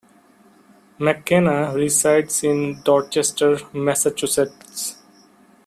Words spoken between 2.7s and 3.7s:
Dorchester,